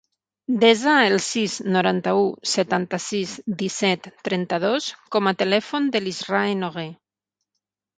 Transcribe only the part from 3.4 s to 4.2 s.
disset,